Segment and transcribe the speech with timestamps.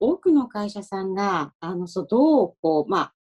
[0.00, 3.12] 多くの会社さんが、あの、そう、どう、こう、ま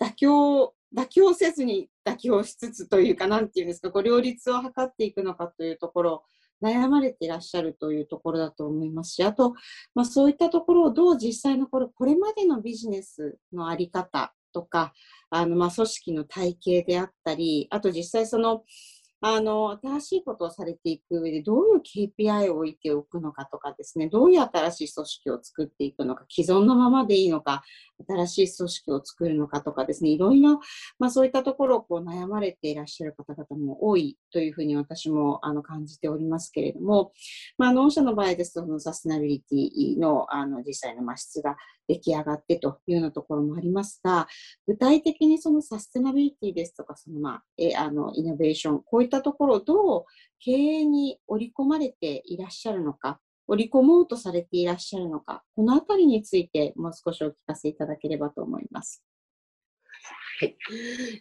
[0.00, 6.24] あ、妥協、妥協せずに妥協しつつというか、なんていうんですか、こう、両立を図っていくのかというところ、
[6.62, 9.54] 悩まれていらっしゃるというところだと思いますし、あと、
[9.94, 14.92] まあ、そういったところをどう実際のこれ、これまでのビジネスのあり方とか、
[15.30, 18.64] あの、まあ、組織の体系であったり、あと実際その、
[19.20, 27.64] あの、新しいことをされていく上で、どういう KPI を置いておくのかとかですね、どういう新しい組織を作っていくのか、既存のままでいいのか、
[28.06, 30.60] 新しい組織を作るのかとかですね、いろいろ、
[31.00, 37.12] まあそういったところをこう悩まれていらっしゃる方々も多いというふうに私もあの感じておりますけれども、
[37.56, 41.56] まあ、御社の場合ですと、サステナビリティのあの実際の質が
[41.88, 44.28] 出来上がってというようなところもありますが、
[44.66, 50.04] 具体的にそのサステナビリティですとか、そのまあ、えあのイノベーション、こういったところをどう
[50.38, 59.02] 経営に織り込まれていらっしゃるのか、織り込もうとされていらっしゃるのか、このあたりについてもう少しお聞かせいただければと思います。
[60.40, 60.56] はい。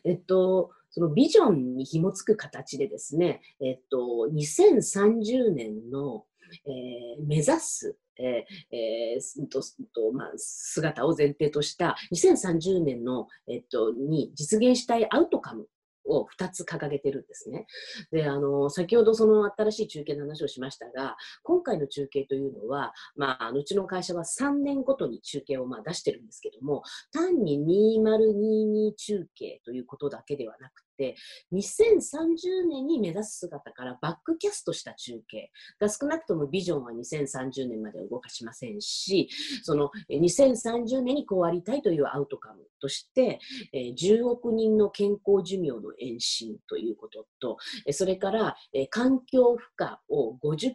[0.03, 6.25] えっと、そのビジョンに紐付く形でですね、えっと、2030年の、
[6.65, 9.61] えー、目指すえーえーと
[9.93, 15.67] とまあ、姿を前提とした2030年の、えっと、に実現したいアウトカム
[16.07, 17.67] を2つ掲げてるんですね。
[18.11, 30.86] で、あの、先ほどその新しい中継の話をしましたが、今回の中継というのは、まあ、うちの会社は3年ごとに中継をまあ出してるんですけども、単に2022中継ということだけではなくて、
[31.53, 39.29] 2030年に目指す姿からバックキャストした中継が少なくともビジョンは2030年まで動かしませんし、
[39.63, 43.39] その2030年にこうありたいというアウトカムとして、
[43.73, 47.57] 10億人の健康寿命の延伸ということと、
[47.91, 48.55] それから
[48.89, 50.73] 環境負荷を50%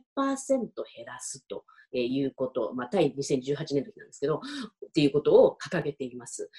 [0.96, 1.64] 減らすと。
[1.94, 4.40] いうこと、まあ、対2018年の時なんですけど、
[4.92, 6.50] っていうことを掲げています。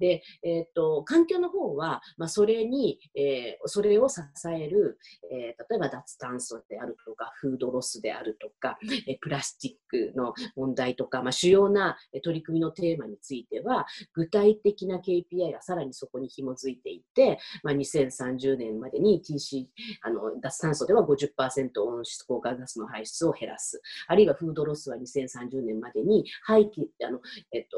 [0.00, 4.20] で、えっ、ー、と、環境の方は、まあ、それに、えー、それを支
[4.52, 4.98] える、
[5.30, 19.66] えー、例えば脱炭素であるとか、フードロスであるとか、えプラスチックの問題とか、まあ、主要な取り組みのテーマについては、具体的な KPI がさらにそこに紐づいていて、まあ、2030年までに TC、
[20.02, 23.80] あの、脱炭素では50%温室効果ガスの排出を減らす。
[24.08, 27.20] あるいはフードロスは2030年までに廃棄、あの、
[27.52, 27.75] えっと、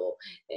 [0.48, 0.54] え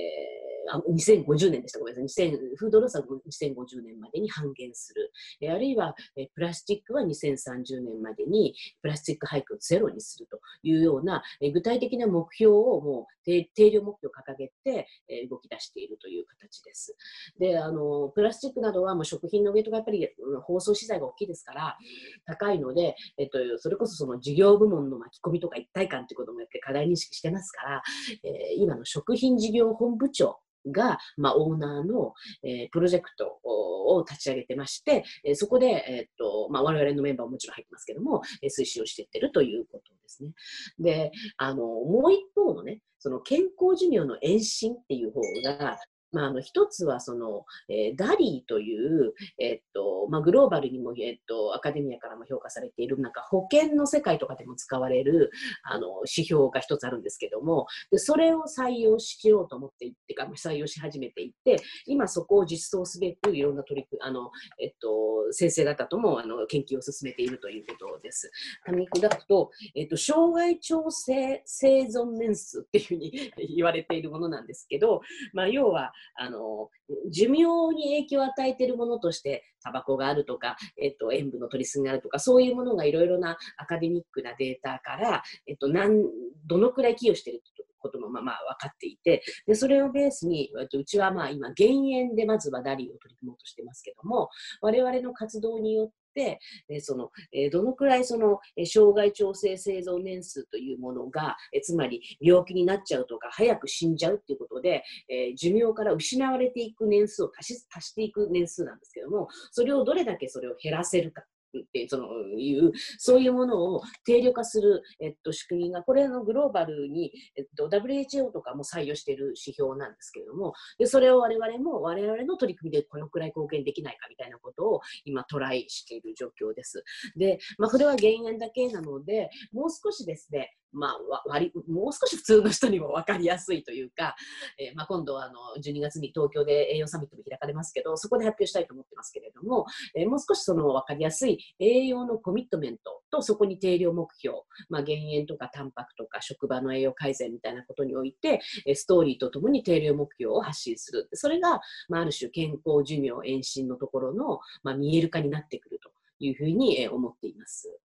[0.47, 2.31] ーあ2050年でした、ごめんなさい。
[2.57, 5.11] フードロスは2050年までに半減する。
[5.41, 16.95] えあるいは、えプラスチックは2030年までにプラスチック廃棄をゼロにするというような、え具体的な目標をもう定量目標を掲げて、え動き出しているという形です。
[17.39, 20.07] で、あの、プラスチックなどはもう食品のウェイトがやっぱり
[20.43, 21.77] 包装資材が大きいですから、
[22.25, 27.83] 高いので、えっと、それこそその事業部門の巻き込みとか一体感ということもやっぱり課題認識してますから、
[28.23, 40.31] えー、今の食品事業本部長が、まあ、オーナーの、えー、プロジェクトを立ち上げてまして、えー、そこで、えー、っとまあ、我々のメンバーももちろん入ってますけども、えー、推進をしていってるということですね。
[40.79, 45.77] で、あの、もう一方のね、その健康寿命の延伸っていう方が、
[46.11, 55.31] まあ、あの一つはその、えー、ダリーという、えー、っとまあ、グローバルにも、えー、っとアカデミアからも評価されているなんか保険の世界とかでも使われる
[55.63, 68.31] あの指標が一つあるんですけどもでそれを採用しようと思っていってか採用し始めていって今そこを実装すべくいろんな取り組あの、えっと、先生方ともあの研究を進めているということです。
[68.67, 75.01] 噛み砕くと、えっと、障害調整生存年数っていうふうに言われているものなんですけど、
[75.33, 76.69] まあ、要はあの
[77.11, 86.03] 寿命に影響を与えているものとしてタバコがあるとか、えっと、塩分の取りすぎがあるとかそういうものがいろいろなアカデミックなデータから、えっと、なん
[86.47, 87.41] どのくらい寄与している
[87.79, 94.29] こともまあまあ分かっていてでそれをベースにうちはまあ今減塩でまずはダリーを取り組もうとしてますけども
[94.61, 111.23] 我々の活動によって、えそのえどのくらいその、え障害調整生存年数というものが、えつまり病気になっちゃうとか早く死んじゃうっていうことで、え寿命から失われていく年数を足し足していく年数なんですけどもそれをどれだけそれを減らせるか。
[111.59, 112.07] ってその
[112.37, 126.83] いう、そういうものを定量化する、えっと、仕組みが、これのグローバルに、えっと、WHO とかも採用している指標なんですけれども、でそれを我々も我々の取り組みでこのくらい貢献できないかみたいなことを今トライしている状況です。
[127.15, 134.15] で、まあ、これは減塩だけなので、もう少しですね、まあ、割もう少し普通の人にも分かりやすいというか、
[134.59, 139.65] えー、まあ、今度はあの12月に東京で栄養サミットも開かれますけど、そこで発表したいと思ってますけれども、
[139.95, 144.37] えー、もう少しその分かりやすい栄養のコミットメントと、そこに定量目標、
[144.69, 148.41] まあ、減塩とかタンパクとか職場の栄養改善みたいなことにおいて、
[148.75, 151.09] ストーリーとともに定量目標を発信する。
[151.13, 157.77] それが、まあ、ある種健康寿命延伸のところの、まあ、見える化になってくるというふうに思っています。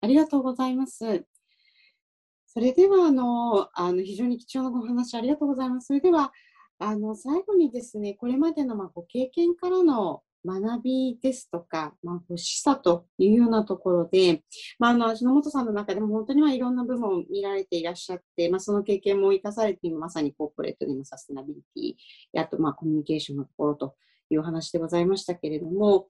[0.00, 1.24] ありがとうございます。
[2.50, 5.88] それではあのあの非常に貴重なお話ありがとうございます。
[5.88, 6.32] それでは
[6.78, 14.44] あの最後にですね、これまでのまあご経験からの学びですとか、まあ、示唆というようなところで、
[14.78, 23.94] まあ、あの味の素さんの中でも本当にはいろんな部分を見られていらっしゃって、まあ、その経験も生かされてまさにコーポレートでのサステナビリティ、あとまあコミュニケーションのところと
[24.30, 26.06] いうお話でございましたけれども、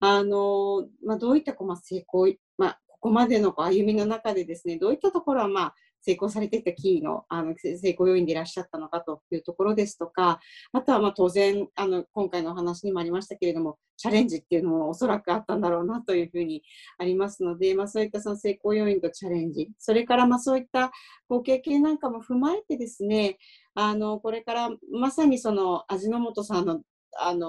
[0.00, 10.38] あのまあ、どういったこう、まあ、成功、まあ、ここまでの歩みの中でですね、どういったところは、まあ、成功されていたキーのあの成功要因でいらっしゃったのかというところですとか、
[10.72, 16.62] あとはま当然あの今回のお話にもありましたけれども、チャレンジっていうのもおそらくあったんだろうなというふうに
[16.96, 20.92] ありますので、まあ、そういったその成功要因とチャレンジ、それからまあそういった
[21.28, 23.38] ご経験なんかも踏まえてですね、
[23.74, 26.80] あのこれからまさにその味の素さんの
[27.18, 27.48] あの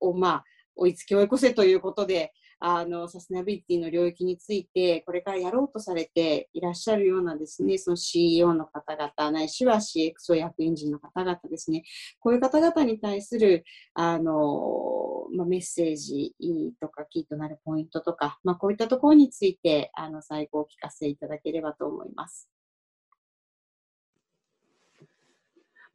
[0.00, 0.44] をまあ
[0.76, 2.32] 追いつき追い越せということで、
[2.66, 11.84] あのサステナビリティの領域についてこれからやろうとされていらっしゃるようなですねその CEO の方々ないしは CXO 役員陣の方々ですね
[12.20, 16.32] こういう方々に対するあの、まあ、メッセージ
[16.80, 22.48] とかキーとなるポイントとか、まあ、こういったところについてあの最後お聞かせいただければと思います。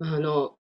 [0.02, 0.59] あの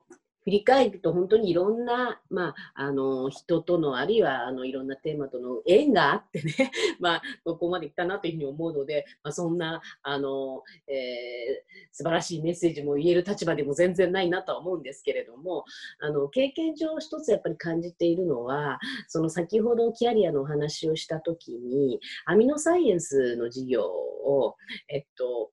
[0.45, 6.71] 振り返ると本当にいろんな、まあ、あの人とのあるいはあのいろんなテーマとの縁があってね、
[7.01, 15.65] まあ、ここまで来たなというふうに思うので、まあ、そんなあの、えー、素晴らしいメッセージも言える立場でも全然ないなとは思うんですけれども
[15.99, 24.57] あの経験上一つやっぱり感じているのはその先ほどキャリアのお話をした時にアミノサイエンスの事業を、
[24.89, 25.51] えっと、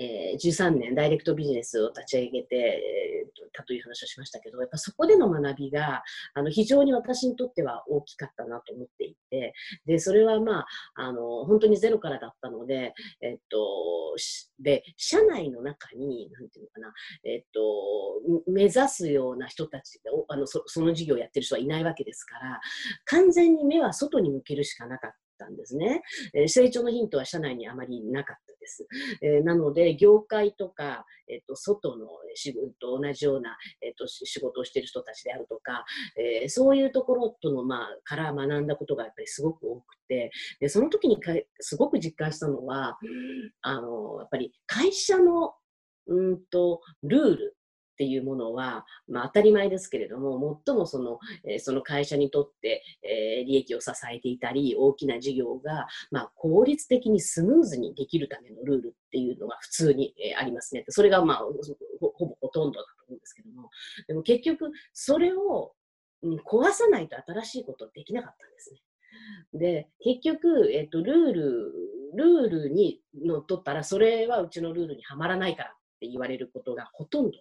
[0.00, 6.02] えー、13年ダイレクトビジネスを立ち上げて、えー、たという話をしましたけど、やっぱそこでの学びが
[6.34, 9.52] あの非常に私にとっては大きかったなと思っていて、
[9.86, 14.16] でそれはまああの本当にゼロからだったので、えっと、
[14.58, 16.92] で社内の中に、なんていうのかな、
[17.24, 17.60] えっと、
[18.50, 22.60] 目指すような人たちあのそ、その事業をやってる人はいないわけですから、
[23.04, 25.50] 完全に目は外に向けるしかなかった。
[25.50, 26.02] んですね、
[26.34, 28.86] えー、成長のヒントは社内にあまりなかったです。
[29.22, 35.84] えー、なので、業界とか、えっと、外の仕事と同じような、えっと、仕事をしている人たちであるとか、
[36.16, 42.98] えー、そういうところとの、まあ、から学んだことがやっぱりすごく多くて、でその時にかすごく実感したのは、
[43.62, 45.54] あのやっぱり会社の
[46.06, 47.56] うんとルール
[48.00, 60.86] っていうものは、まあ、当たり前ですけれども、最もその,、え、その会社にとって、え、利益を支えていたり、大きな事業が、まあ、効率的にスムーズにできるためのルールっていうのが普通に、え、ありますね。
[60.88, 61.52] それが、まあ、ほ
[62.26, 63.68] ぼほとんどだと思うんですけども、
[64.08, 65.74] でも結局、それを、
[66.22, 68.80] うん、壊さないと新しいことできなかったんですね。
[69.52, 71.72] で、結局、えっ、と、ルール、
[72.14, 77.38] ルールにのっとったら、それはうちのルールにはまらないからって言われることがほとんど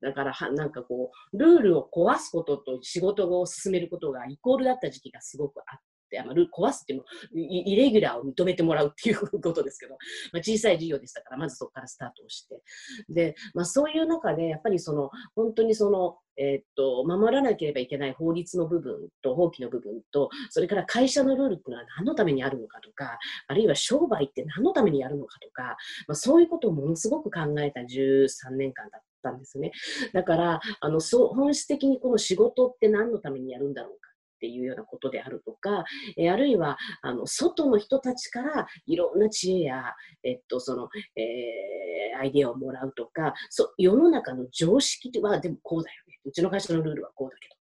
[0.00, 5.78] だからは、なんかこう、ルールを壊すことと仕事を進めることがイコールだった時期がすごくあっ
[6.10, 7.04] て、あの壊すっていうの
[7.34, 9.94] イレギュラーを認めてもらうっていう ことですけど、
[10.32, 12.62] まあ、小さい事業でしたから、まずそこからスタートをして。
[13.08, 23.18] で、まあ、そういう中で、やっぱりその、本当にその、えー、っと、守らなければいけない法律の部分と法規の部分と、それから会社のルールっていうのは何のためにあるのかとか、
[23.48, 29.72] あるいは商売って何のためにやるのかとか、まあ、そういうことをものすごく考えた13年間だったんですね。
[30.12, 34.06] だから、あの、そう、本質的にこの仕事って何のためにやるんだろうか。
[34.36, 35.84] っていうようなことであるとか、
[36.16, 47.55] えあるいはあの外の人たちからいろんな知恵や、えっとそのえー、アイデアをもらうとかそ世の中の常識はでもこうだよねうちの会社のルールはこうだけど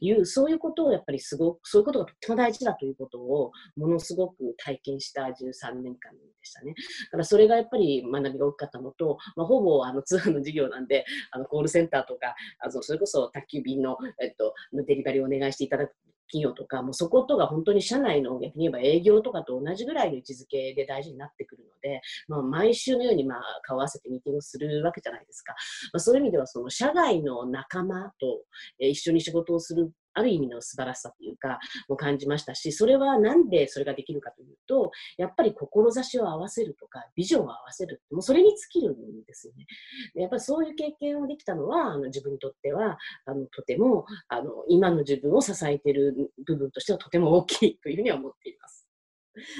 [0.00, 6.74] いう、そういうことをやっぱりすごく、そういうことがとっても大事だということを、ものすごく体験した13年間でしたね。
[7.06, 15.94] だからそれがやっぱり学びが大きかったのと、まあ、ほぼあの通販の事業なんで、あのコールセンターとか、あのそれこそ宅急便の、えっと、デリバリーをお願いしていただく
[16.30, 21.57] 企業とか、もうそことが本当に社内の逆に言えば営業とかと同じぐらいの位置づけで大事になってくる
[21.88, 25.54] で、まあ、毎週のようにまあ顔合わせてミーティングするわけじゃないですか。
[25.92, 28.42] まあ、そういう意味ではその社外の仲間と
[28.78, 39.66] 一緒に仕事をするある意味の素晴らしさというか、も感じましたし、それはなんでそれができるかというと、やっぱり志を合わせるとか、ビジョンを合わせるもうそれに尽きるんですよね。
[40.14, 48.77] やっぱりそういう経験をできたのは、あの自分にとっては、あのとてもあの今の自分を支えている部分としてはとても大きいというふうには思っています。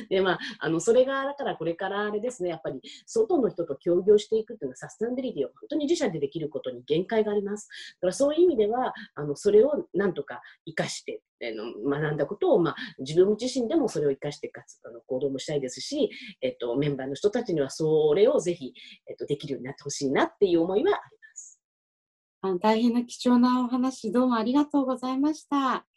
[0.08, 7.68] で、まあ、あの、それが、だからこれからあれですね、やっぱり、外の人と協業していくっていうのは、サステナビリティを本当に自社でできることに限界があります。
[8.00, 18.72] だからそういう意味では、あの、それをなんとか活かして、あの学んだことを、まあ、自分自身でもそれを生かしてかつあの行動もしたいですし、えっと、メンバーの人たちにはそれをぜひ、
[19.08, 21.60] えっと、できるようになってほしいなっていう思いはあります。
[22.40, 25.87] あの大変な貴重なお話、どうもありがとうございました。